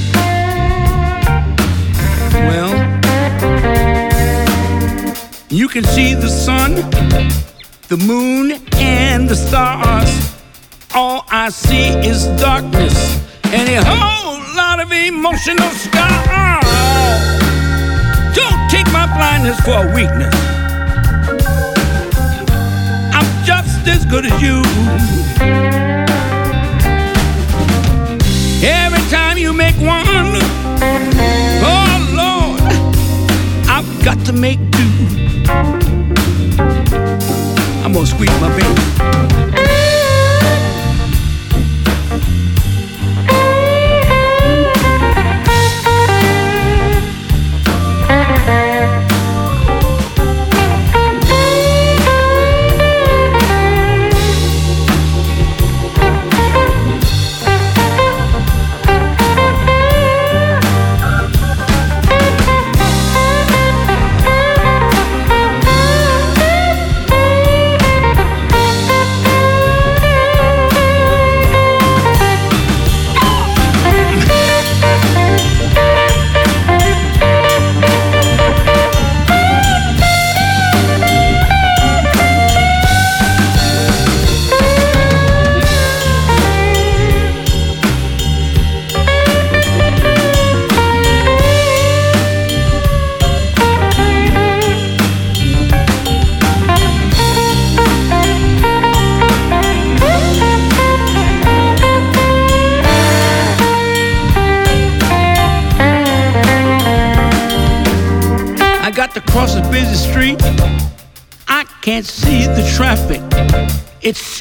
You 5.67 5.83
can 5.83 5.85
see 5.91 6.15
the 6.15 6.29
sun, 6.29 6.75
the 7.89 7.97
moon, 8.07 8.53
and 8.77 9.29
the 9.29 9.35
stars. 9.35 10.09
All 10.95 11.25
I 11.29 11.49
see 11.49 11.89
is 12.09 12.29
darkness 12.41 12.95
and 13.47 13.69
a 13.69 13.83
whole 13.85 14.39
lot 14.55 14.79
of 14.79 14.93
emotional 14.93 15.69
scars. 15.71 16.71
Don't 18.37 18.71
take 18.71 18.87
my 18.93 19.07
blindness 19.17 19.59
for 19.67 19.79
a 19.83 19.93
weakness. 19.93 20.37
I'm 23.13 23.29
just 23.45 23.89
as 23.89 24.05
good 24.05 24.25
as 24.25 24.41
you. 24.41 24.63
Every 28.63 29.05
time 29.11 29.37
you 29.37 29.53
make 29.53 29.77
one, 29.79 30.31
oh 31.67 31.91
Lord, 32.23 32.63
I've 33.69 34.05
got 34.05 34.25
to 34.27 34.33
make 34.33 34.61
two. 34.71 35.26
Gonna 37.97 38.07
squeeze 38.07 38.41
my 38.43 38.55
baby. 38.55 39.56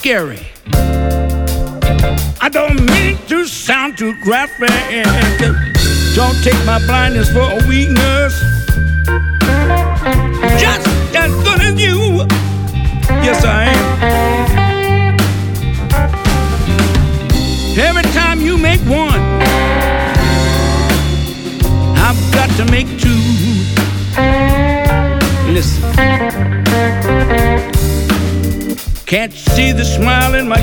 Scary. 0.06 0.46
I 2.40 2.48
don't 2.52 2.80
mean 2.92 3.18
to 3.26 3.44
sound 3.48 3.98
too 3.98 4.14
graphic. 4.22 4.70
Don't 6.14 6.38
take 6.44 6.64
my 6.64 6.78
blindness 6.86 7.32
for 7.32 7.40
a 7.40 7.68
weakness. 7.68 8.55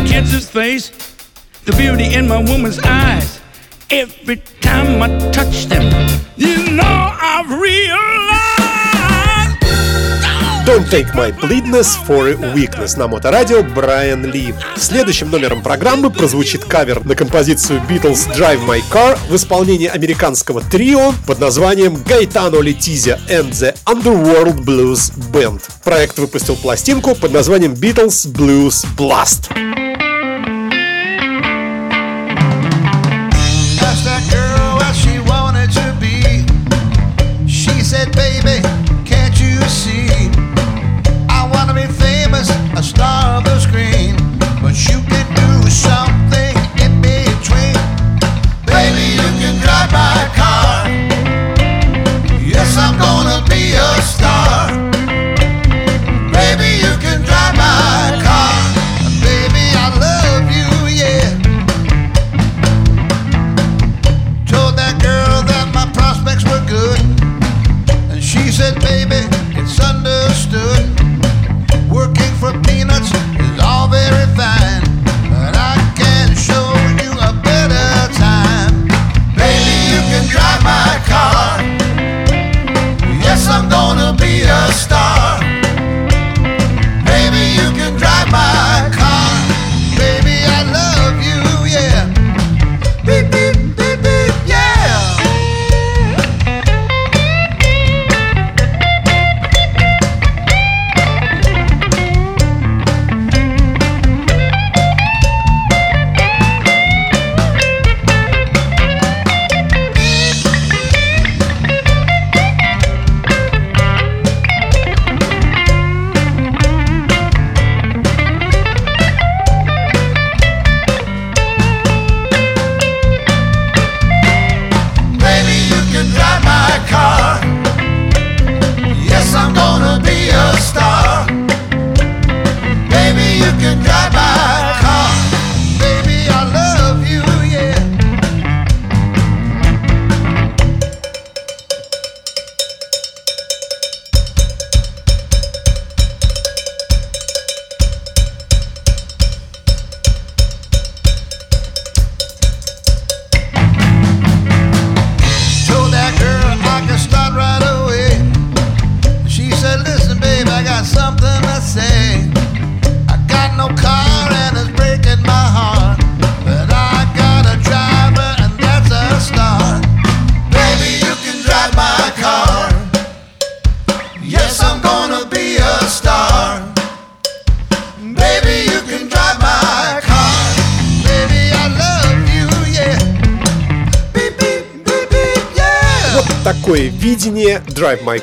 Kids' 0.07 0.49
face, 0.49 0.91
the 1.65 1.73
beauty 1.73 2.15
in 2.15 2.29
my 2.29 2.39
woman's 2.39 2.79
eyes. 2.81 3.41
Every 3.91 4.43
time 4.61 5.03
I 5.03 5.09
touch 5.31 5.67
them, 5.67 5.85
you 6.37 6.71
know 6.71 6.85
I've 6.85 7.51
realized. 7.51 8.13
Don't 10.65 10.89
Take 10.89 11.13
My 11.15 11.33
Bleedness 11.33 11.97
for 12.07 12.29
a 12.29 12.37
Weakness 12.55 12.97
на 12.97 13.09
моторадио 13.09 13.63
Брайан 13.65 14.25
Ли. 14.25 14.55
Следующим 14.77 15.29
номером 15.29 15.61
программы 15.61 16.09
прозвучит 16.09 16.65
кавер 16.65 17.05
на 17.05 17.17
композицию 17.17 17.83
Beatles 17.89 18.33
Drive 18.33 18.65
My 18.65 18.81
Car 18.91 19.19
в 19.29 19.35
исполнении 19.35 19.89
американского 19.89 20.63
трио 20.63 21.13
под 21.27 21.41
названием 21.41 21.97
Gaetano 21.97 22.63
Letizia 22.63 23.19
and 23.29 23.51
the 23.51 23.77
Underworld 23.87 24.65
Blues 24.65 25.13
Band. 25.33 25.61
Проект 25.83 26.19
выпустил 26.19 26.55
пластинку 26.57 27.17
под 27.17 27.33
названием 27.33 27.73
Beatles 27.73 28.33
Blues 28.33 28.87
Blast. 28.97 29.51
Asked 29.53 29.82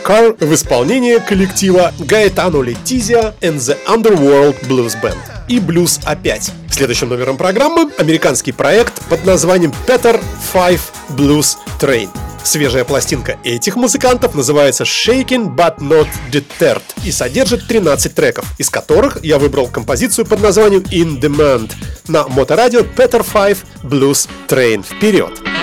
Car 0.10 0.36
в 0.44 0.54
исполнении 0.56 1.20
коллектива 1.20 1.94
Gaetano 2.00 2.64
Letizia 2.64 3.36
and 3.42 3.58
the 3.58 3.78
Underworld 3.86 4.56
Blues 4.68 5.00
Band 5.00 5.20
и 5.48 5.60
блюз 5.60 6.00
опять. 6.04 6.52
Следующим 6.72 7.10
номером 7.10 7.38
программы 7.38 7.92
американский 7.96 8.52
проект 8.52 9.06
под 9.08 9.24
названием 9.24 9.72
Peter 9.86 10.20
Five 10.52 10.80
Blues 11.10 11.58
Train. 11.80 12.10
Свежая 12.44 12.86
пластинка 12.86 13.38
этих 13.44 13.76
музыкантов 13.76 14.34
называется 14.34 14.84
Shaking 14.84 15.56
But 15.56 15.78
Not 15.78 16.08
Deterred 16.32 16.82
и 17.06 17.12
содержит 17.12 17.68
13 17.68 18.16
треков, 18.16 18.46
из 18.58 18.72
которых 18.72 19.24
я 19.24 19.38
выбрал 19.38 19.68
композицию 19.68 20.26
под 20.26 20.42
названием 20.42 20.82
In 20.92 21.22
Demand 21.22 21.72
на 22.08 22.28
моторадио 22.28 22.80
Peter 22.80 23.24
Five 23.24 23.60
Blues 23.84 24.28
Train. 24.48 24.84
Вперед! 24.84 25.38
Вперед! 25.38 25.59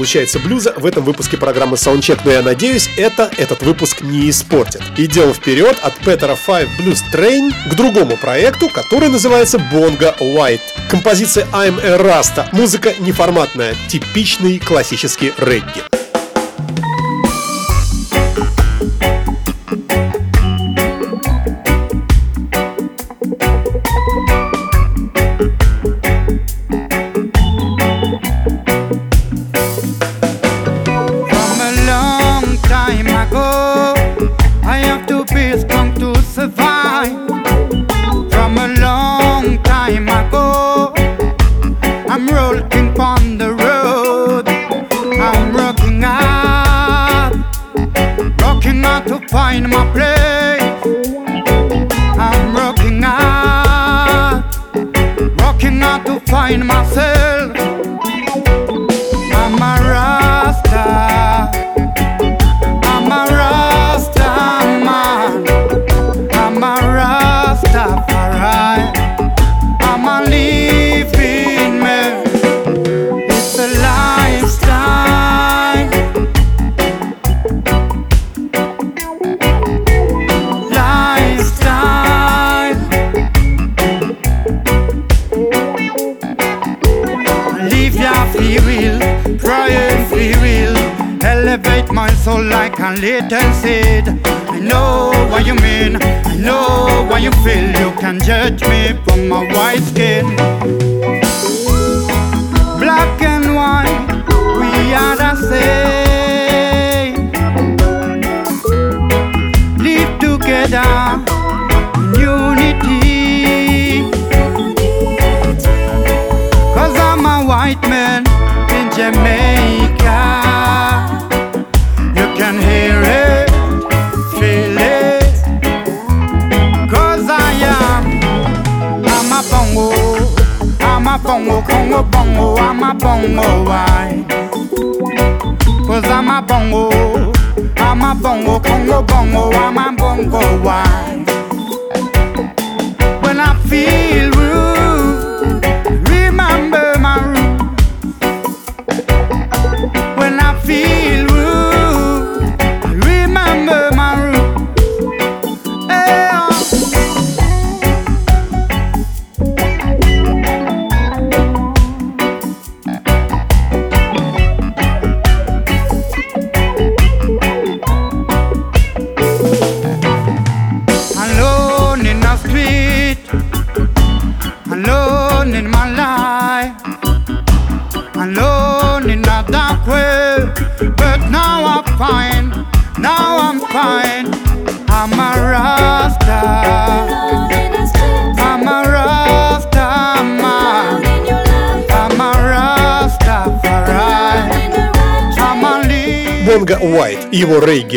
Получается 0.00 0.38
блюза 0.38 0.72
в 0.78 0.86
этом 0.86 1.04
выпуске 1.04 1.36
программы 1.36 1.76
Soundcheck, 1.76 2.22
но 2.24 2.30
я 2.30 2.40
надеюсь, 2.40 2.88
это 2.96 3.30
этот 3.36 3.60
выпуск 3.60 4.00
не 4.00 4.30
испортит. 4.30 4.80
Идем 4.96 5.34
вперед 5.34 5.76
от 5.82 5.94
Петера 5.98 6.38
Five 6.48 6.70
Blues 6.78 7.00
Train 7.12 7.52
к 7.70 7.74
другому 7.74 8.16
проекту, 8.16 8.70
который 8.70 9.10
называется 9.10 9.58
Bonga 9.58 10.16
White. 10.18 10.62
Композиция 10.88 11.44
I'm 11.52 11.78
a 11.84 11.98
Rasta. 11.98 12.48
Музыка 12.52 12.94
неформатная, 12.98 13.76
типичный 13.88 14.58
классический 14.58 15.34
регги. 15.36 15.89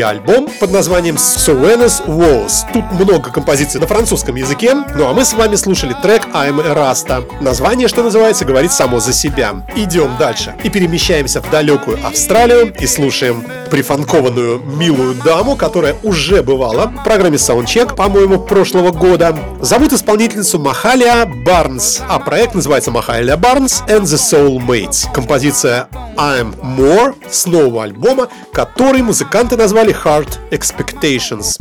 Рейги-альбом 0.04 0.50
под 0.60 0.72
названием 0.72 1.16
Suena's 1.16 2.06
Walls. 2.06 2.66
Тут 2.74 2.84
много 2.92 3.32
композиций 3.32 3.80
на 3.80 3.88
французском 3.88 4.36
языке, 4.36 4.74
ну 4.96 5.08
а 5.08 5.14
мы 5.14 5.24
с 5.24 5.34
вами 5.34 5.56
слушали 5.56 5.96
трек 6.02 6.28
I'm 6.34 6.62
a 6.62 6.74
Rasta. 6.74 7.24
Название, 7.42 7.88
что 7.88 8.04
называется, 8.04 8.46
говорит 8.46 8.72
само 8.72 9.00
за 9.00 9.14
себя. 9.14 9.66
Идем 9.76 10.16
дальше 10.18 10.56
и 10.64 10.70
перемещаемся 10.70 11.42
в 11.42 11.50
далекую 11.50 12.00
Австралию 12.06 12.74
и 12.80 12.88
слушаем 12.88 13.44
прифанкованную 13.72 14.60
милую 14.60 15.16
даму, 15.16 15.56
которая 15.56 15.96
уже 16.04 16.44
бывала 16.44 16.88
в 16.88 17.04
программе 17.04 17.38
Soundcheck, 17.38 17.96
по-моему, 17.96 18.40
прошлого 18.40 18.92
года. 18.92 19.36
Зовут 19.62 19.94
исполнительницу 19.94 20.60
Махалия 20.60 21.26
Барнс, 21.26 22.02
а 22.08 22.20
проект 22.20 22.56
называется 22.56 22.92
Махалия 22.92 23.38
Барнс 23.38 23.84
and 23.88 24.04
the 24.04 24.18
Soulmates. 24.18 25.12
Композиция 25.14 25.88
I'm 26.18 26.56
More 26.62 27.16
с 27.32 27.46
нового 27.46 27.84
альбома, 27.84 28.28
который 28.54 29.02
музыканты 29.02 29.58
назвали 29.58 29.93
hard 29.94 30.38
expectations. 30.52 31.58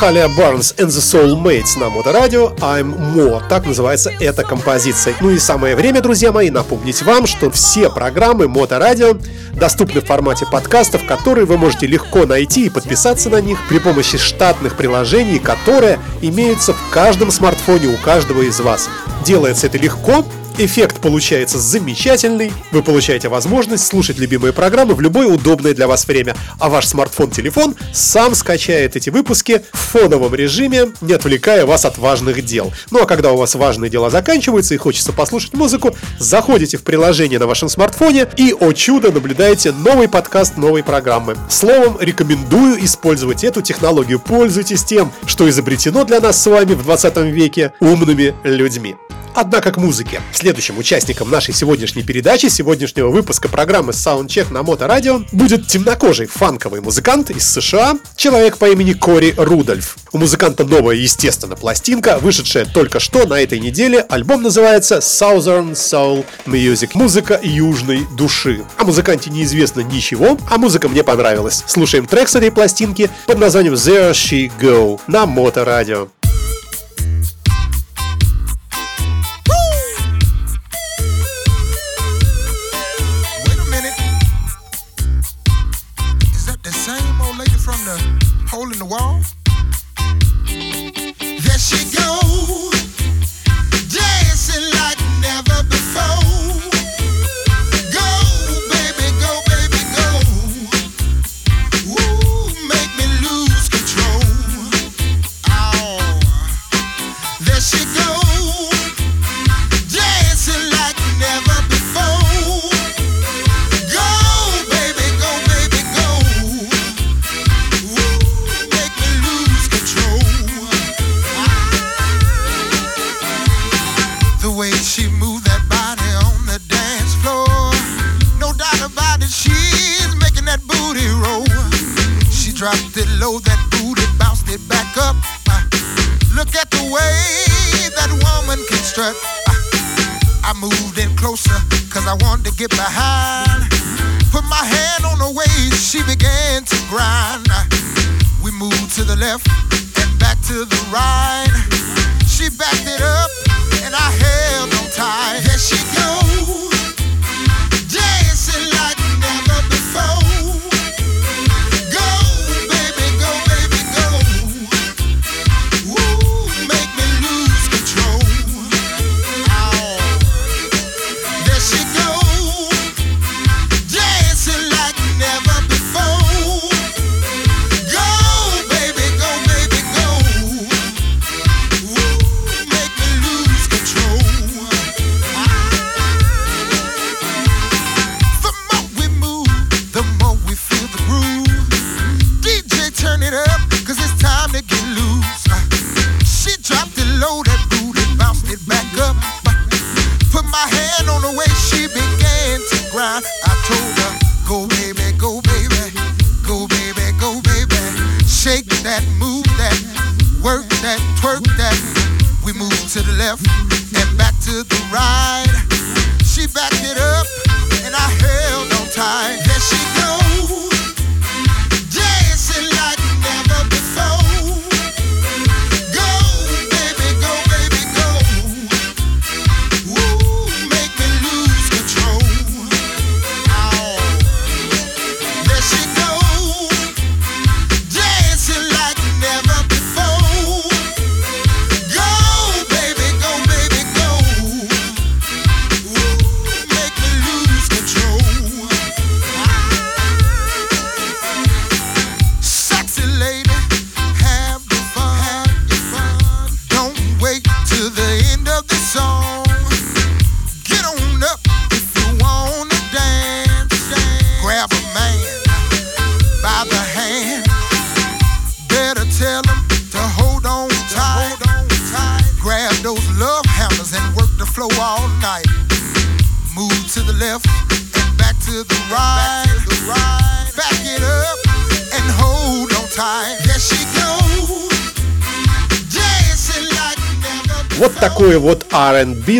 Махалия 0.00 0.28
Барнс 0.28 0.72
and 0.78 0.86
the 0.86 1.02
Soulmates 1.02 1.78
на 1.78 1.90
Моторадио 1.90 2.54
I'm 2.60 3.14
More. 3.14 3.42
Так 3.50 3.66
называется 3.66 4.10
эта 4.18 4.44
композиция. 4.44 5.14
Ну 5.20 5.28
и 5.28 5.38
самое 5.38 5.76
время, 5.76 6.00
друзья 6.00 6.32
мои, 6.32 6.48
напомнить 6.48 7.02
вам, 7.02 7.26
что 7.26 7.50
все 7.50 7.90
программы 7.90 8.48
Моторадио 8.48 9.18
доступны 9.52 10.00
в 10.00 10.06
формате 10.06 10.46
подкастов, 10.50 11.04
которые 11.04 11.44
вы 11.44 11.58
можете 11.58 11.86
легко 11.86 12.24
найти 12.24 12.64
и 12.64 12.70
подписаться 12.70 13.28
на 13.28 13.42
них 13.42 13.58
при 13.68 13.78
помощи 13.78 14.16
штатных 14.16 14.78
приложений, 14.78 15.40
которые 15.40 15.98
имеются 16.22 16.72
в 16.72 16.80
каждом 16.90 17.30
смартфоне 17.30 17.88
у 17.88 17.98
каждого 17.98 18.40
из 18.40 18.58
вас. 18.58 18.88
Делается 19.26 19.66
это 19.66 19.76
легко, 19.76 20.24
Эффект 20.58 21.00
получается 21.00 21.58
замечательный. 21.58 22.52
Вы 22.70 22.82
получаете 22.82 23.28
возможность 23.28 23.86
слушать 23.86 24.18
любимые 24.18 24.52
программы 24.52 24.94
в 24.94 25.00
любое 25.00 25.26
удобное 25.26 25.74
для 25.74 25.86
вас 25.86 26.06
время, 26.06 26.36
а 26.58 26.68
ваш 26.68 26.86
смартфон-телефон 26.86 27.76
сам 27.92 28.34
скачает 28.34 28.96
эти 28.96 29.10
выпуски 29.10 29.62
в 29.72 29.78
фоновом 29.78 30.34
режиме, 30.34 30.88
не 31.00 31.14
отвлекая 31.14 31.64
вас 31.64 31.84
от 31.84 31.98
важных 31.98 32.44
дел. 32.44 32.72
Ну 32.90 33.02
а 33.02 33.06
когда 33.06 33.32
у 33.32 33.36
вас 33.36 33.54
важные 33.54 33.90
дела 33.90 34.10
заканчиваются 34.10 34.74
и 34.74 34.78
хочется 34.78 35.12
послушать 35.12 35.54
музыку, 35.54 35.96
заходите 36.18 36.76
в 36.76 36.82
приложение 36.82 37.38
на 37.38 37.46
вашем 37.46 37.68
смартфоне 37.68 38.28
и, 38.36 38.54
о 38.58 38.72
чудо, 38.72 39.12
наблюдаете 39.12 39.72
новый 39.72 40.08
подкаст 40.08 40.56
новой 40.56 40.82
программы. 40.82 41.36
Словом, 41.48 41.96
рекомендую 42.00 42.84
использовать 42.84 43.44
эту 43.44 43.62
технологию. 43.62 44.20
Пользуйтесь 44.20 44.84
тем, 44.84 45.12
что 45.26 45.48
изобретено 45.48 46.04
для 46.04 46.20
нас 46.20 46.40
с 46.40 46.46
вами 46.46 46.74
в 46.74 46.82
20 46.82 47.16
веке 47.18 47.72
умными 47.80 48.34
людьми. 48.44 48.96
Однако 49.34 49.72
к 49.72 49.76
музыке. 49.76 50.20
Следующим 50.32 50.78
участником 50.78 51.30
нашей 51.30 51.54
сегодняшней 51.54 52.02
передачи, 52.02 52.46
сегодняшнего 52.46 53.08
выпуска 53.08 53.48
программы 53.48 53.92
Soundcheck 53.92 54.52
на 54.52 54.62
Моторадио 54.62 55.22
будет 55.32 55.66
темнокожий 55.66 56.26
фанковый 56.26 56.80
музыкант 56.80 57.30
из 57.30 57.50
США, 57.50 57.98
человек 58.16 58.58
по 58.58 58.68
имени 58.68 58.92
Кори 58.92 59.34
Рудольф. 59.36 59.96
У 60.12 60.18
музыканта 60.18 60.64
новая, 60.64 60.96
естественно, 60.96 61.56
пластинка, 61.56 62.18
вышедшая 62.20 62.64
только 62.64 62.98
что 62.98 63.26
на 63.26 63.40
этой 63.40 63.60
неделе. 63.60 64.00
Альбом 64.08 64.42
называется 64.42 64.98
Southern 64.98 65.72
Soul 65.72 66.24
Music. 66.46 66.90
Музыка 66.94 67.38
южной 67.42 68.06
души. 68.16 68.64
О 68.76 68.84
музыканте 68.84 69.30
неизвестно 69.30 69.80
ничего, 69.80 70.36
а 70.50 70.58
музыка 70.58 70.88
мне 70.88 71.04
понравилась. 71.04 71.62
Слушаем 71.66 72.06
трек 72.06 72.28
с 72.28 72.34
этой 72.34 72.50
пластинки 72.50 73.08
под 73.26 73.38
названием 73.38 73.74
There 73.74 74.10
She 74.10 74.50
Go 74.60 75.00
на 75.06 75.26
Моторадио. 75.26 76.08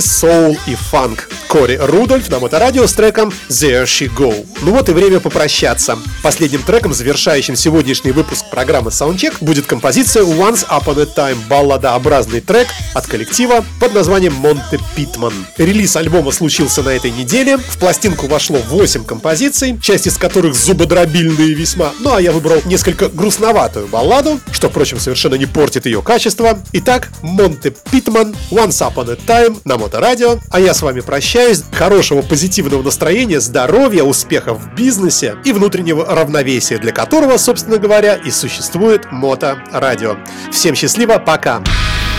Soul 0.00 0.58
и 0.66 0.74
фанк. 0.74 1.29
Кори 1.50 1.80
Рудольф 1.82 2.28
на 2.28 2.38
Моторадио 2.38 2.86
с 2.86 2.92
треком 2.92 3.32
There 3.48 3.82
She 3.82 4.08
Go. 4.16 4.46
Ну 4.62 4.70
вот 4.70 4.88
и 4.88 4.92
время 4.92 5.18
попрощаться. 5.18 5.98
Последним 6.22 6.62
треком, 6.62 6.94
завершающим 6.94 7.56
сегодняшний 7.56 8.12
выпуск 8.12 8.44
программы 8.52 8.90
Soundcheck, 8.90 9.34
будет 9.40 9.66
композиция 9.66 10.22
Once 10.22 10.64
Upon 10.68 11.02
a 11.02 11.06
Time, 11.06 11.36
балладообразный 11.48 12.40
трек 12.40 12.68
от 12.94 13.08
коллектива 13.08 13.64
под 13.80 13.94
названием 13.94 14.32
Монте 14.34 14.78
Питман. 14.94 15.32
Релиз 15.58 15.96
альбома 15.96 16.30
случился 16.30 16.84
на 16.84 16.90
этой 16.90 17.10
неделе. 17.10 17.56
В 17.56 17.78
пластинку 17.78 18.28
вошло 18.28 18.58
8 18.68 19.04
композиций, 19.04 19.76
часть 19.82 20.06
из 20.06 20.18
которых 20.18 20.54
зубодробильные 20.54 21.52
весьма. 21.52 21.90
Ну 21.98 22.14
а 22.14 22.22
я 22.22 22.30
выбрал 22.30 22.62
несколько 22.64 23.08
грустноватую 23.08 23.88
балладу, 23.88 24.38
что, 24.52 24.68
впрочем, 24.68 25.00
совершенно 25.00 25.34
не 25.34 25.46
портит 25.46 25.86
ее 25.86 26.00
качество. 26.00 26.60
Итак, 26.74 27.10
Монте 27.22 27.74
Питман, 27.90 28.36
Once 28.52 28.88
Upon 28.88 29.10
a 29.10 29.16
Time 29.16 29.60
на 29.64 29.78
Моторадио. 29.78 30.38
А 30.50 30.60
я 30.60 30.74
с 30.74 30.82
вами 30.82 31.00
прощаюсь. 31.00 31.39
Хорошего 31.72 32.22
позитивного 32.22 32.82
настроения, 32.82 33.40
здоровья, 33.40 34.02
успехов 34.02 34.58
в 34.58 34.74
бизнесе 34.74 35.36
и 35.44 35.52
внутреннего 35.52 36.04
равновесия, 36.04 36.78
для 36.78 36.92
которого, 36.92 37.38
собственно 37.38 37.78
говоря, 37.78 38.14
и 38.14 38.30
существует 38.30 39.10
Моторадио. 39.10 40.18
Всем 40.52 40.74
счастливо, 40.74 41.18
пока! 41.18 41.58
Пока. 41.58 42.09